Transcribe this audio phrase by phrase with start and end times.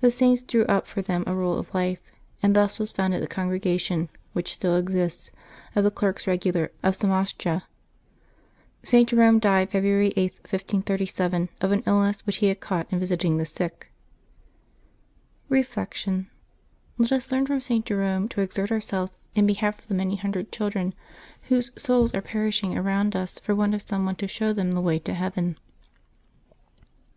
[0.00, 1.98] The Saint drew up for them a rule of life
[2.40, 5.32] and thus was founded the Congrega tion, which still exists,
[5.74, 7.62] of the Clerks Eegular of Somascha.
[8.84, 9.08] St.
[9.08, 13.44] Jerome died February 8, 1537, of an illness which he had caught in visiting the
[13.44, 13.90] sick.
[15.48, 16.30] July 21] LIVES OF THE SAINTS 257 Reflection.—
[16.98, 17.84] Let us learn from St.
[17.86, 20.94] Jerome to exert our selves in behalf of the many hundred children
[21.48, 24.80] whose souls are perishing around us for want of some one to show them the
[24.80, 25.56] way to heaven.